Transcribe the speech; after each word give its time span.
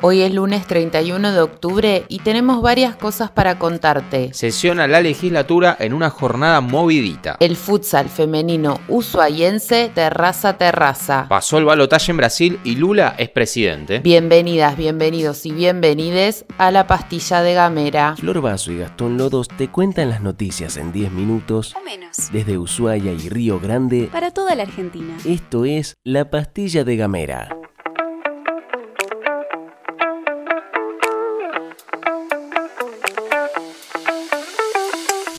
Hoy 0.00 0.20
es 0.22 0.32
lunes 0.32 0.64
31 0.64 1.32
de 1.32 1.40
octubre 1.40 2.04
y 2.06 2.20
tenemos 2.20 2.62
varias 2.62 2.94
cosas 2.94 3.32
para 3.32 3.58
contarte. 3.58 4.32
Sesiona 4.32 4.86
la 4.86 5.00
legislatura 5.00 5.76
en 5.80 5.92
una 5.92 6.08
jornada 6.08 6.60
movidita. 6.60 7.36
El 7.40 7.56
futsal 7.56 8.08
femenino 8.08 8.78
usuayense 8.86 9.90
terraza 9.92 10.56
terraza. 10.56 11.26
Pasó 11.28 11.58
el 11.58 11.64
balotaje 11.64 12.12
en 12.12 12.16
Brasil 12.18 12.60
y 12.62 12.76
Lula 12.76 13.16
es 13.18 13.28
presidente. 13.30 13.98
Bienvenidas, 13.98 14.76
bienvenidos 14.76 15.44
y 15.46 15.50
bienvenides 15.50 16.44
a 16.58 16.70
la 16.70 16.86
pastilla 16.86 17.42
de 17.42 17.54
Gamera. 17.54 18.14
Flor 18.14 18.40
Vaso 18.40 18.70
y 18.70 18.78
Gastón 18.78 19.18
Lodos 19.18 19.48
te 19.48 19.66
cuentan 19.66 20.10
las 20.10 20.20
noticias 20.20 20.76
en 20.76 20.92
10 20.92 21.10
minutos 21.10 21.74
O 21.74 21.82
menos. 21.82 22.30
desde 22.30 22.56
Ushuaia 22.56 23.12
y 23.14 23.28
Río 23.28 23.58
Grande. 23.58 24.08
Para 24.12 24.30
toda 24.30 24.54
la 24.54 24.62
Argentina. 24.62 25.16
Esto 25.24 25.64
es 25.64 25.96
la 26.04 26.30
pastilla 26.30 26.84
de 26.84 26.96
Gamera. 26.96 27.57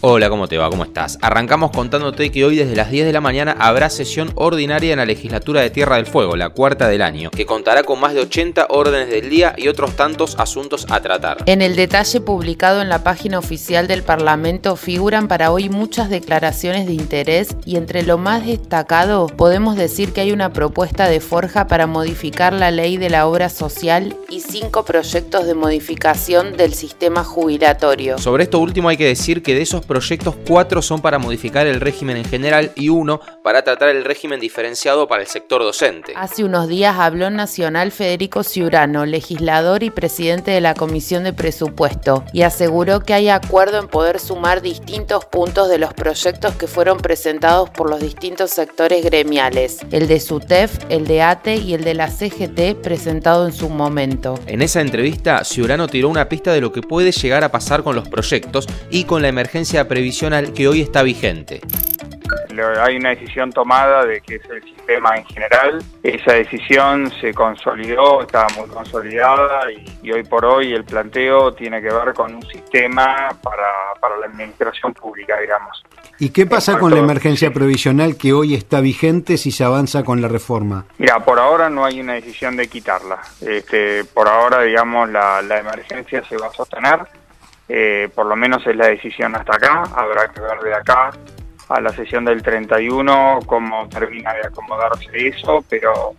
Hola, 0.02 0.30
¿cómo 0.30 0.48
te 0.48 0.58
va? 0.58 0.70
¿Cómo 0.70 0.86
estás? 0.86 1.18
Arrancamos 1.22 1.72
contándote 1.72 2.32
que 2.32 2.46
hoy 2.46 2.56
desde 2.56 2.74
las 2.74 2.90
10 2.90 3.06
de 3.06 3.12
la 3.12 3.20
mañana 3.20 3.58
habrá 3.60 3.90
sesión 3.90 4.32
ordinaria 4.36 4.94
en 4.94 5.00
la 5.00 5.06
legislatura 5.06 5.60
de 5.60 5.72
Tierra 5.72 5.98
del 5.98 6.06
Fuego, 6.06 6.38
la 6.38 6.52
cuarta 6.52 6.88
del 6.88 7.02
año, 7.02 7.32
que 7.32 7.46
contará 7.46 7.84
con 7.84 8.00
más 8.00 8.14
de 8.14 8.22
80 8.22 8.68
órdenes 8.70 9.10
del 9.10 9.30
día 9.30 9.54
y 9.58 9.68
otros 9.68 9.98
tantos 9.98 10.40
asuntos 10.40 10.86
a 10.90 11.02
tratar. 11.02 11.44
En 11.48 11.62
el 11.62 11.76
detalle 11.76 12.22
publicado 12.22 12.82
en 12.82 12.88
la 12.88 13.04
página 13.04 13.40
oficial 13.40 13.90
del 13.90 14.02
Parlamento 14.02 14.78
figuran 14.78 15.28
para 15.28 15.52
hoy 15.52 15.68
muchas 15.68 16.10
declaraciones 16.10 16.88
de 16.88 16.94
interés 16.94 17.58
y 17.66 17.76
entre 17.76 18.04
lo 18.04 18.18
más 18.18 18.46
destacado 18.46 19.28
podemos 19.28 19.76
decir 19.76 20.14
que 20.14 20.22
hay 20.22 20.32
una 20.32 20.54
propuesta 20.54 21.10
de 21.10 21.20
Forja 21.20 21.68
para 21.68 21.88
modificar 21.88 22.54
la 22.54 22.72
ley 22.72 22.96
de 22.96 23.10
la 23.10 23.28
obra 23.28 23.50
social 23.50 24.16
y 24.30 24.40
cinco 24.40 24.86
proyectos 24.86 25.46
de 25.46 25.56
modificación 25.56 26.56
del 26.56 26.74
sistema 26.74 27.26
jubilatorio. 27.26 28.18
Sobre 28.18 28.44
esto 28.44 28.60
último 28.60 28.88
hay 28.88 28.96
que 28.96 29.06
decir 29.06 29.44
que 29.44 29.56
de 29.56 29.64
esos 29.64 29.89
proyectos, 29.90 30.36
cuatro 30.48 30.84
son 30.84 31.02
para 31.02 31.18
modificar 31.18 31.66
el 31.66 31.82
régimen 31.82 32.16
en 32.16 32.26
general 32.26 32.72
y 32.76 32.90
uno 32.90 33.20
para 33.44 33.64
tratar 33.64 33.90
el 33.90 34.06
régimen 34.06 34.40
diferenciado 34.40 35.08
para 35.08 35.24
el 35.24 35.28
sector 35.28 35.64
docente. 35.64 36.14
Hace 36.16 36.44
unos 36.44 36.68
días 36.68 36.98
habló 37.00 37.26
en 37.26 37.36
Nacional 37.36 37.92
Federico 37.92 38.44
Ciurano, 38.44 39.08
legislador 39.08 39.82
y 39.82 39.90
presidente 39.90 40.52
de 40.52 40.62
la 40.62 40.76
Comisión 40.76 41.24
de 41.24 41.34
Presupuesto, 41.34 42.24
y 42.34 42.44
aseguró 42.44 43.00
que 43.00 43.16
hay 43.16 43.30
acuerdo 43.30 43.80
en 43.80 43.88
poder 43.88 44.20
sumar 44.20 44.62
distintos 44.62 45.26
puntos 45.26 45.68
de 45.70 45.80
los 45.80 45.94
proyectos 45.96 46.54
que 46.54 46.68
fueron 46.68 47.00
presentados 47.00 47.72
por 47.72 47.90
los 47.90 48.00
distintos 48.00 48.52
sectores 48.52 49.04
gremiales, 49.04 49.80
el 49.92 50.08
de 50.08 50.20
SUTEF, 50.20 50.78
el 50.90 51.08
de 51.08 51.24
ATE 51.24 51.56
y 51.56 51.74
el 51.74 51.84
de 51.84 51.96
la 51.96 52.10
CGT 52.10 52.80
presentado 52.84 53.48
en 53.48 53.54
su 53.54 53.70
momento. 53.70 54.36
En 54.46 54.62
esa 54.62 54.82
entrevista, 54.82 55.44
Ciurano 55.44 55.88
tiró 55.88 56.10
una 56.10 56.30
pista 56.30 56.54
de 56.54 56.62
lo 56.62 56.72
que 56.72 56.84
puede 56.84 57.12
llegar 57.12 57.44
a 57.44 57.52
pasar 57.52 57.82
con 57.82 57.96
los 57.96 58.08
proyectos 58.08 58.68
y 58.92 59.06
con 59.06 59.24
la 59.24 59.30
emergencia 59.30 59.79
previsional 59.88 60.54
que 60.54 60.68
hoy 60.68 60.82
está 60.82 61.04
vigente. 61.04 61.62
Hay 62.82 62.98
una 62.98 63.12
decisión 63.12 63.52
tomada 63.52 64.06
de 64.06 64.22
que 64.22 64.36
es 64.36 64.42
el 64.50 64.62
sistema 64.64 65.16
en 65.16 65.26
general. 65.26 65.84
Esa 66.04 66.34
decisión 66.34 67.12
se 67.22 67.34
consolidó, 67.34 68.22
estaba 68.22 68.48
muy 68.58 68.68
consolidada 68.68 69.72
y, 69.72 69.86
y 70.04 70.12
hoy 70.12 70.24
por 70.24 70.44
hoy 70.44 70.74
el 70.74 70.84
planteo 70.84 71.54
tiene 71.54 71.82
que 71.82 71.88
ver 71.88 72.14
con 72.14 72.36
un 72.36 72.42
sistema 72.44 73.30
para, 73.42 73.94
para 74.02 74.18
la 74.18 74.26
administración 74.26 74.94
pública, 74.94 75.40
digamos. 75.40 75.84
¿Y 76.22 76.32
qué 76.32 76.46
pasa 76.46 76.78
con 76.78 76.92
la 76.92 77.00
emergencia 77.00 77.52
previsional 77.54 78.18
que 78.18 78.34
hoy 78.34 78.54
está 78.54 78.82
vigente 78.82 79.38
si 79.38 79.52
se 79.52 79.64
avanza 79.64 80.04
con 80.04 80.22
la 80.22 80.28
reforma? 80.28 80.86
Mira, 80.98 81.24
por 81.24 81.40
ahora 81.40 81.70
no 81.70 81.86
hay 81.86 82.02
una 82.02 82.14
decisión 82.14 82.58
de 82.58 82.68
quitarla. 82.68 83.22
Este, 83.40 84.04
por 84.04 84.28
ahora, 84.28 84.64
digamos, 84.64 85.10
la, 85.10 85.42
la 85.42 85.60
emergencia 85.60 86.22
se 86.28 86.36
va 86.36 86.48
a 86.48 86.52
sostener. 86.52 87.00
Eh, 87.70 88.10
por 88.14 88.26
lo 88.26 88.36
menos 88.36 88.66
es 88.66 88.76
la 88.76 88.88
decisión 88.88 89.36
hasta 89.36 89.56
acá. 89.56 89.84
Habrá 89.96 90.28
que 90.30 90.42
ver 90.42 90.60
de 90.60 90.74
acá 90.74 91.12
a 91.70 91.80
la 91.80 91.92
sesión 91.92 92.26
del 92.26 92.42
31 92.42 93.40
cómo 93.46 93.88
termina 93.90 94.34
de 94.34 94.48
acomodarse 94.48 95.10
eso, 95.28 95.64
pero 95.70 96.16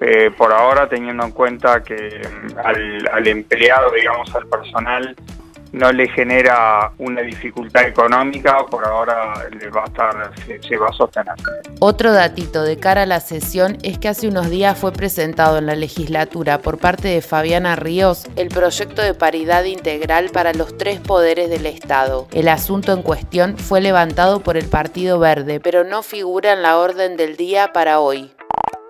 eh, 0.00 0.30
por 0.36 0.52
ahora, 0.52 0.88
teniendo 0.88 1.24
en 1.24 1.30
cuenta 1.30 1.82
que 1.82 1.94
mm, 1.94 2.58
al, 2.58 3.08
al 3.12 3.26
empleado, 3.26 3.90
digamos, 3.92 4.34
al 4.34 4.46
personal, 4.46 5.16
no 5.72 5.90
le 5.92 6.08
genera 6.08 6.92
una 6.98 7.22
dificultad 7.22 7.84
económica, 7.84 8.64
por 8.70 8.84
ahora 8.86 9.32
le 9.50 9.68
va 9.70 9.82
a 9.82 9.86
estar, 9.86 10.32
se- 10.46 10.62
se 10.62 10.76
va 10.76 10.88
a 10.88 10.92
sostener. 10.92 11.34
Otro 11.80 12.12
datito 12.12 12.62
de 12.62 12.76
cara 12.78 13.02
a 13.02 13.06
la 13.06 13.20
sesión 13.20 13.78
es 13.82 13.98
que 13.98 14.08
hace 14.08 14.28
unos 14.28 14.50
días 14.50 14.78
fue 14.78 14.92
presentado 14.92 15.58
en 15.58 15.66
la 15.66 15.74
legislatura 15.74 16.58
por 16.58 16.78
parte 16.78 17.08
de 17.08 17.22
Fabiana 17.22 17.76
Ríos 17.76 18.24
el 18.36 18.48
proyecto 18.48 19.02
de 19.02 19.14
paridad 19.14 19.64
integral 19.64 20.30
para 20.30 20.52
los 20.52 20.76
tres 20.76 21.00
poderes 21.00 21.48
del 21.50 21.66
Estado. 21.66 22.28
El 22.32 22.48
asunto 22.48 22.92
en 22.92 23.02
cuestión 23.02 23.56
fue 23.58 23.80
levantado 23.80 24.40
por 24.40 24.56
el 24.56 24.66
Partido 24.66 25.18
Verde, 25.18 25.60
pero 25.60 25.84
no 25.84 26.02
figura 26.02 26.52
en 26.52 26.62
la 26.62 26.78
orden 26.78 27.16
del 27.16 27.36
día 27.36 27.72
para 27.72 27.98
hoy. 28.00 28.30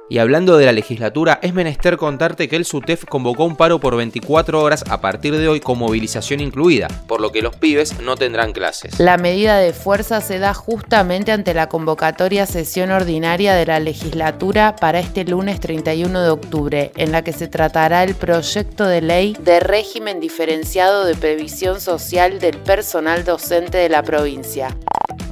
Y 0.08 0.18
hablando 0.18 0.58
de 0.58 0.66
la 0.66 0.72
legislatura, 0.72 1.38
es 1.42 1.54
menester 1.54 1.96
contarte 1.96 2.48
que 2.48 2.56
el 2.56 2.64
SUTEF 2.64 3.04
convocó 3.06 3.44
un 3.44 3.56
paro 3.56 3.80
por 3.80 3.96
24 3.96 4.62
horas 4.62 4.84
a 4.88 5.00
partir 5.00 5.36
de 5.36 5.48
hoy 5.48 5.60
con 5.60 5.78
movilización 5.78 6.40
incluida, 6.40 6.88
por 7.06 7.20
lo 7.20 7.32
que 7.32 7.40
los 7.40 7.56
pibes 7.56 7.98
no 8.00 8.16
tendrán 8.16 8.52
clases. 8.52 8.98
La 8.98 9.16
medida 9.16 9.58
de 9.58 9.72
fuerza 9.72 10.20
se 10.20 10.38
da 10.38 10.54
justamente 10.54 11.32
ante 11.32 11.54
la 11.54 11.68
convocatoria 11.68 12.46
sesión 12.46 12.90
ordinaria 12.90 13.54
de 13.54 13.64
la 13.64 13.80
legislatura 13.80 14.76
para 14.76 15.00
este 15.00 15.24
lunes 15.24 15.60
31 15.60 16.20
de 16.20 16.30
octubre, 16.30 16.92
en 16.96 17.12
la 17.12 17.22
que 17.22 17.32
se 17.32 17.48
tratará 17.48 18.02
el 18.04 18.14
proyecto 18.14 18.84
de 18.84 19.00
ley 19.00 19.36
de 19.40 19.60
régimen 19.60 20.20
diferenciado 20.20 21.04
de 21.04 21.14
previsión 21.14 21.80
social 21.80 22.38
del 22.38 22.58
personal 22.58 23.24
docente 23.24 23.78
de 23.78 23.88
la 23.88 24.02
provincia. 24.02 24.76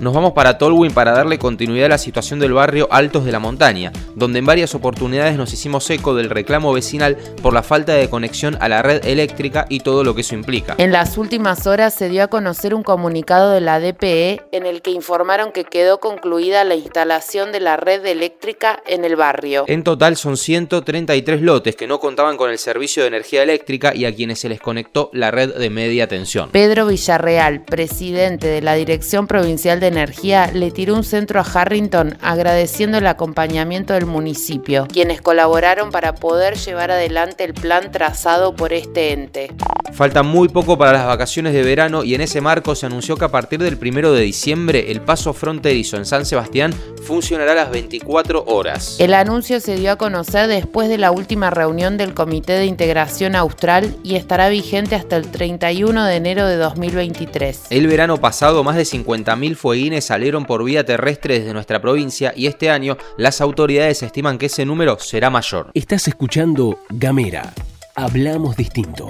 Nos 0.00 0.14
vamos 0.14 0.32
para 0.32 0.56
Tolwyn 0.56 0.94
para 0.94 1.12
darle 1.12 1.38
continuidad 1.38 1.84
a 1.84 1.90
la 1.90 1.98
situación 1.98 2.40
del 2.40 2.54
barrio 2.54 2.88
Altos 2.90 3.26
de 3.26 3.32
la 3.32 3.38
Montaña, 3.38 3.92
donde 4.14 4.38
en 4.38 4.46
varias 4.46 4.74
oportunidades 4.74 5.36
nos 5.36 5.52
hicimos 5.52 5.90
eco 5.90 6.14
del 6.14 6.30
reclamo 6.30 6.72
vecinal 6.72 7.18
por 7.42 7.52
la 7.52 7.62
falta 7.62 7.92
de 7.92 8.08
conexión 8.08 8.56
a 8.62 8.70
la 8.70 8.80
red 8.80 9.04
eléctrica 9.04 9.66
y 9.68 9.80
todo 9.80 10.02
lo 10.02 10.14
que 10.14 10.22
eso 10.22 10.34
implica. 10.34 10.74
En 10.78 10.90
las 10.90 11.18
últimas 11.18 11.66
horas 11.66 11.92
se 11.92 12.08
dio 12.08 12.22
a 12.22 12.28
conocer 12.28 12.74
un 12.74 12.82
comunicado 12.82 13.50
de 13.50 13.60
la 13.60 13.78
DPE 13.78 14.40
en 14.52 14.64
el 14.64 14.80
que 14.80 14.90
informaron 14.90 15.52
que 15.52 15.64
quedó 15.64 16.00
concluida 16.00 16.64
la 16.64 16.76
instalación 16.76 17.52
de 17.52 17.60
la 17.60 17.76
red 17.76 18.06
eléctrica 18.06 18.82
en 18.86 19.04
el 19.04 19.16
barrio. 19.16 19.64
En 19.66 19.84
total 19.84 20.16
son 20.16 20.38
133 20.38 21.42
lotes 21.42 21.76
que 21.76 21.86
no 21.86 22.00
contaban 22.00 22.38
con 22.38 22.50
el 22.50 22.56
servicio 22.56 23.02
de 23.02 23.08
energía 23.08 23.42
eléctrica 23.42 23.94
y 23.94 24.06
a 24.06 24.16
quienes 24.16 24.38
se 24.38 24.48
les 24.48 24.62
conectó 24.62 25.10
la 25.12 25.30
red 25.30 25.54
de 25.56 25.68
media 25.68 26.08
tensión. 26.08 26.48
Pedro 26.52 26.86
Villarreal, 26.86 27.64
presidente 27.66 28.46
de 28.46 28.62
la 28.62 28.76
Dirección 28.76 29.26
Provincial 29.26 29.78
de 29.78 29.89
Energía, 29.90 30.50
le 30.52 30.70
tiró 30.70 30.94
un 30.94 31.04
centro 31.04 31.40
a 31.40 31.42
Harrington 31.44 32.16
agradeciendo 32.22 32.98
el 32.98 33.06
acompañamiento 33.06 33.92
del 33.92 34.06
municipio, 34.06 34.86
quienes 34.90 35.20
colaboraron 35.20 35.90
para 35.90 36.14
poder 36.14 36.56
llevar 36.56 36.90
adelante 36.90 37.44
el 37.44 37.54
plan 37.54 37.90
trazado 37.90 38.54
por 38.54 38.72
este 38.72 39.12
ente. 39.12 39.52
Falta 39.92 40.22
muy 40.22 40.48
poco 40.48 40.78
para 40.78 40.92
las 40.92 41.06
vacaciones 41.06 41.52
de 41.52 41.62
verano 41.62 42.04
y 42.04 42.14
en 42.14 42.20
ese 42.20 42.40
marco 42.40 42.74
se 42.74 42.86
anunció 42.86 43.16
que 43.16 43.24
a 43.24 43.30
partir 43.30 43.60
del 43.60 43.78
1 43.80 44.12
de 44.12 44.22
diciembre 44.22 44.90
el 44.90 45.00
paso 45.00 45.32
fronterizo 45.32 45.96
en 45.96 46.06
San 46.06 46.24
Sebastián 46.24 46.72
funcionará 47.02 47.52
a 47.52 47.54
las 47.54 47.70
24 47.70 48.44
horas. 48.46 48.96
El 48.98 49.14
anuncio 49.14 49.60
se 49.60 49.76
dio 49.76 49.92
a 49.92 49.96
conocer 49.96 50.46
después 50.46 50.88
de 50.88 50.98
la 50.98 51.10
última 51.10 51.50
reunión 51.50 51.96
del 51.96 52.14
Comité 52.14 52.54
de 52.54 52.66
Integración 52.66 53.34
Austral 53.34 53.96
y 54.02 54.16
estará 54.16 54.48
vigente 54.48 54.94
hasta 54.94 55.16
el 55.16 55.30
31 55.30 56.04
de 56.04 56.16
enero 56.16 56.46
de 56.46 56.56
2023. 56.56 57.66
El 57.70 57.86
verano 57.86 58.18
pasado 58.18 58.62
más 58.64 58.76
de 58.76 58.82
50.000 58.82 59.54
fueguines 59.56 60.04
salieron 60.04 60.44
por 60.44 60.64
vía 60.64 60.84
terrestre 60.84 61.38
desde 61.38 61.52
nuestra 61.52 61.80
provincia 61.80 62.32
y 62.36 62.46
este 62.46 62.70
año 62.70 62.96
las 63.16 63.40
autoridades 63.40 64.02
estiman 64.02 64.38
que 64.38 64.46
ese 64.46 64.64
número 64.64 64.98
será 64.98 65.30
mayor. 65.30 65.70
Estás 65.74 66.08
escuchando 66.08 66.78
Gamera. 66.90 67.52
Hablamos 67.94 68.56
distinto. 68.56 69.08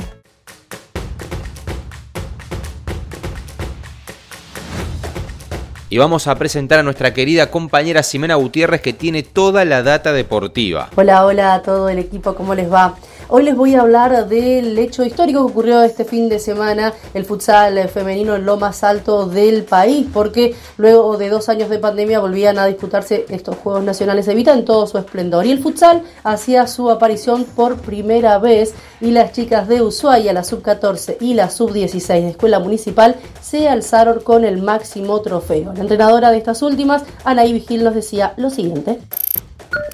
Y 5.92 5.98
vamos 5.98 6.28
a 6.28 6.37
presentar 6.37 6.78
a 6.78 6.82
nuestra 6.84 7.12
querida 7.12 7.50
compañera 7.50 8.04
Ximena 8.04 8.37
Gutiérrez 8.37 8.81
que 8.81 8.92
tiene 8.92 9.25
toda 9.25 9.64
la 9.64 9.82
data 9.82 10.12
deportiva. 10.12 10.88
Hola, 10.94 11.26
hola 11.26 11.54
a 11.54 11.62
todo 11.62 11.88
el 11.88 11.98
equipo, 11.98 12.37
¿cómo 12.37 12.54
les 12.54 12.72
va? 12.72 12.94
Hoy 13.32 13.44
les 13.44 13.54
voy 13.54 13.76
a 13.76 13.82
hablar 13.82 14.26
del 14.26 14.76
hecho 14.76 15.04
histórico 15.04 15.46
que 15.46 15.52
ocurrió 15.52 15.84
este 15.84 16.04
fin 16.04 16.28
de 16.28 16.40
semana, 16.40 16.92
el 17.14 17.24
futsal 17.24 17.88
femenino 17.88 18.34
en 18.34 18.44
lo 18.44 18.56
más 18.56 18.82
alto 18.82 19.26
del 19.26 19.62
país, 19.62 20.08
porque 20.12 20.56
luego 20.78 21.16
de 21.16 21.28
dos 21.28 21.48
años 21.48 21.70
de 21.70 21.78
pandemia 21.78 22.18
volvían 22.18 22.58
a 22.58 22.66
disputarse 22.66 23.26
estos 23.28 23.56
Juegos 23.58 23.84
Nacionales 23.84 24.26
de 24.26 24.34
Vita 24.34 24.52
en 24.52 24.64
todo 24.64 24.84
su 24.88 24.98
esplendor. 24.98 25.46
Y 25.46 25.52
el 25.52 25.62
futsal 25.62 26.02
hacía 26.24 26.66
su 26.66 26.90
aparición 26.90 27.44
por 27.44 27.76
primera 27.76 28.36
vez 28.38 28.74
y 29.00 29.12
las 29.12 29.30
chicas 29.30 29.68
de 29.68 29.80
Ushuaia, 29.80 30.32
la 30.32 30.42
sub-14 30.42 31.18
y 31.20 31.34
la 31.34 31.50
sub-16 31.50 32.08
de 32.08 32.30
Escuela 32.30 32.58
Municipal, 32.58 33.14
se 33.40 33.68
alzaron 33.68 34.22
con 34.22 34.44
el 34.44 34.60
máximo 34.60 35.20
trofeo. 35.20 35.72
La 35.72 35.82
entrenadora 35.82 36.32
de 36.32 36.38
estas 36.38 36.62
últimas, 36.62 37.04
Anaí 37.22 37.52
Vigil, 37.52 37.84
nos 37.84 37.94
decía 37.94 38.34
lo 38.38 38.50
siguiente. 38.50 38.98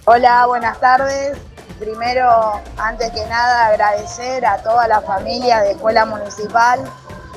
Hola, 0.07 0.47
buenas 0.47 0.81
tardes. 0.81 1.37
Primero, 1.79 2.61
antes 2.79 3.11
que 3.11 3.27
nada, 3.27 3.67
agradecer 3.67 4.47
a 4.47 4.57
toda 4.63 4.89
la 4.89 5.03
familia 5.03 5.61
de 5.61 5.73
Escuela 5.73 6.07
Municipal 6.07 6.81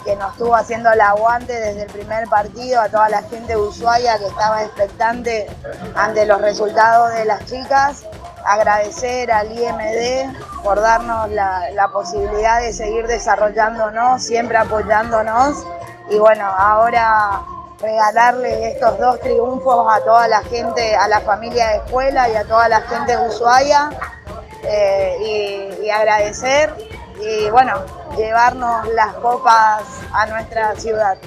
que 0.06 0.15
nos 0.15 0.31
estuvo 0.31 0.56
haciendo 0.56 0.91
el 0.91 1.01
aguante 1.01 1.53
desde 1.53 1.83
el 1.83 1.91
primer 1.91 2.25
partido, 2.30 2.81
a 2.81 2.88
toda 2.88 3.09
la 3.09 3.21
gente 3.24 3.53
de 3.53 3.57
Ushuaia 3.57 4.18
que 4.18 4.27
estaba 4.27 4.63
expectante 4.63 5.47
ante 5.94 6.25
los 6.25 6.41
resultados 6.41 7.13
de 7.13 7.25
las 7.25 7.45
chicas. 7.45 8.06
Agradecer 8.45 9.30
al 9.30 9.51
IMD 9.51 10.33
por 10.63 10.80
darnos 10.80 11.30
la, 11.31 11.89
posibilidad 11.92 12.62
de 12.62 12.71
seguir 12.71 13.07
desarrollándonos, 13.07 14.24
siempre 14.24 14.57
apoyándonos. 14.57 15.65
Y 16.09 16.18
bueno, 16.18 16.45
ahora 16.45 17.42
regalarle 17.81 18.71
estos 18.71 18.97
dos 19.00 19.19
triunfos 19.19 19.85
a 19.94 20.00
toda 20.03 20.30
la 20.30 20.42
gente, 20.44 20.95
a 20.95 21.09
la 21.09 21.19
familia 21.21 21.68
de 21.68 21.75
escuela 21.77 22.30
y 22.30 22.35
a 22.35 22.45
toda 22.45 22.69
la 22.69 22.81
gente 22.81 23.18
de 23.18 23.27
Ushuaia 23.27 23.89
eh, 24.69 25.71
y, 25.81 25.86
y 25.86 25.89
agradecer 25.89 26.74
y 27.21 27.50
bueno, 27.50 27.74
llevarnos 28.16 28.88
las 28.89 29.13
copas 29.16 29.83
a 30.13 30.25
nuestra 30.27 30.75
ciudad 30.75 31.18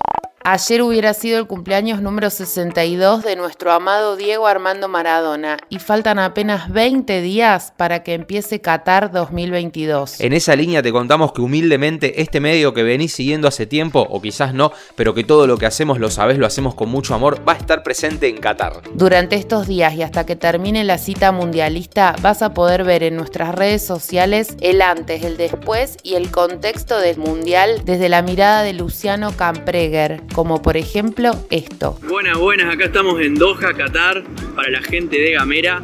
Ayer 0.50 0.80
hubiera 0.80 1.12
sido 1.12 1.38
el 1.38 1.46
cumpleaños 1.46 2.00
número 2.00 2.30
62 2.30 3.22
de 3.22 3.36
nuestro 3.36 3.70
amado 3.70 4.16
Diego 4.16 4.46
Armando 4.46 4.88
Maradona 4.88 5.58
y 5.68 5.78
faltan 5.78 6.18
apenas 6.18 6.72
20 6.72 7.20
días 7.20 7.74
para 7.76 8.02
que 8.02 8.14
empiece 8.14 8.62
Qatar 8.62 9.12
2022. 9.12 10.22
En 10.22 10.32
esa 10.32 10.56
línea 10.56 10.82
te 10.82 10.90
contamos 10.90 11.32
que 11.32 11.42
humildemente 11.42 12.22
este 12.22 12.40
medio 12.40 12.72
que 12.72 12.82
venís 12.82 13.12
siguiendo 13.12 13.46
hace 13.46 13.66
tiempo, 13.66 14.06
o 14.08 14.22
quizás 14.22 14.54
no, 14.54 14.72
pero 14.94 15.12
que 15.12 15.22
todo 15.22 15.46
lo 15.46 15.58
que 15.58 15.66
hacemos 15.66 15.98
lo 15.98 16.10
sabés, 16.10 16.38
lo 16.38 16.46
hacemos 16.46 16.74
con 16.74 16.88
mucho 16.88 17.14
amor, 17.14 17.46
va 17.46 17.52
a 17.52 17.56
estar 17.56 17.82
presente 17.82 18.28
en 18.28 18.38
Qatar. 18.38 18.80
Durante 18.94 19.36
estos 19.36 19.66
días 19.66 19.92
y 19.92 20.02
hasta 20.02 20.24
que 20.24 20.34
termine 20.34 20.82
la 20.82 20.96
cita 20.96 21.30
mundialista 21.30 22.16
vas 22.22 22.40
a 22.40 22.54
poder 22.54 22.84
ver 22.84 23.02
en 23.02 23.16
nuestras 23.16 23.54
redes 23.54 23.84
sociales 23.84 24.56
el 24.62 24.80
antes, 24.80 25.24
el 25.24 25.36
después 25.36 25.98
y 26.02 26.14
el 26.14 26.30
contexto 26.30 26.98
del 26.98 27.18
mundial 27.18 27.82
desde 27.84 28.08
la 28.08 28.22
mirada 28.22 28.62
de 28.62 28.72
Luciano 28.72 29.36
Campreger 29.36 30.22
como 30.38 30.62
por 30.62 30.76
ejemplo 30.76 31.32
esto. 31.50 31.98
Buenas, 32.08 32.38
buenas, 32.38 32.72
acá 32.72 32.84
estamos 32.84 33.20
en 33.20 33.34
Doha, 33.34 33.74
Qatar, 33.74 34.22
para 34.54 34.70
la 34.70 34.80
gente 34.80 35.18
de 35.18 35.32
Gamera. 35.32 35.82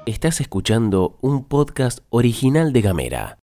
Estás 0.05 0.39
escuchando 0.39 1.17
un 1.21 1.43
podcast 1.43 1.99
original 2.09 2.71
de 2.71 2.81
Gamera. 2.81 3.35